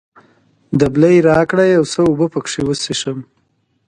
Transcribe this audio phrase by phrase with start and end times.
[0.79, 3.19] دبلی راکړه، یو څه اوبه پکښې وڅښم.